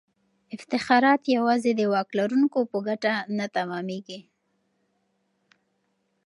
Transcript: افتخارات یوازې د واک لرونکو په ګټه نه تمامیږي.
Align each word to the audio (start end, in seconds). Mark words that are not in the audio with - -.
افتخارات 0.55 1.21
یوازې 1.35 1.71
د 1.75 1.81
واک 1.91 2.09
لرونکو 2.19 2.59
په 2.71 2.77
ګټه 2.87 3.13
نه 3.37 3.45
تمامیږي. 3.55 4.19